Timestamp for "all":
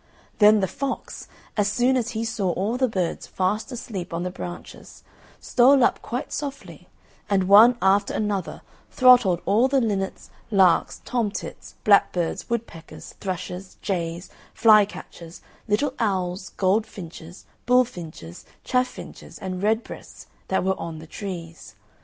2.53-2.75, 9.45-9.67